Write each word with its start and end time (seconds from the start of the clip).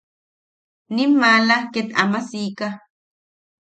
Nim 0.95 1.11
maala 1.21 1.57
ket 1.73 1.87
ama 2.01 2.19
sika. 2.29 2.67